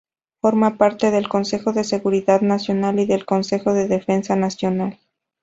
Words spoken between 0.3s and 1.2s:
Forma parte